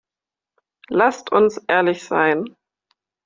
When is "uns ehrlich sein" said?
1.31-2.55